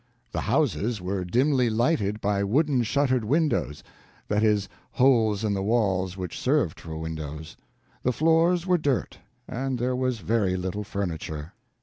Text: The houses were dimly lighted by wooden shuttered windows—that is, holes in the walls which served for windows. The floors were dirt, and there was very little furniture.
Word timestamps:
The 0.31 0.41
houses 0.41 0.99
were 0.99 1.23
dimly 1.23 1.69
lighted 1.69 2.21
by 2.21 2.43
wooden 2.43 2.81
shuttered 2.81 3.23
windows—that 3.23 4.43
is, 4.43 4.67
holes 4.93 5.43
in 5.43 5.53
the 5.53 5.61
walls 5.61 6.17
which 6.17 6.39
served 6.39 6.79
for 6.79 6.97
windows. 6.97 7.55
The 8.01 8.11
floors 8.11 8.65
were 8.65 8.79
dirt, 8.79 9.19
and 9.47 9.77
there 9.77 9.95
was 9.95 10.17
very 10.17 10.57
little 10.57 10.83
furniture. 10.83 11.53